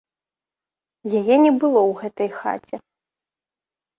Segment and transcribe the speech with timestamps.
[1.19, 2.75] Яе не было ў гэтай хаце.